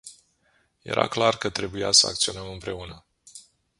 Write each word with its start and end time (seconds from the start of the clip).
Era 0.83 1.07
clar 1.07 1.37
că 1.37 1.49
trebuia 1.49 1.91
să 1.91 2.07
acționăm 2.07 2.51
împreună. 2.51 3.05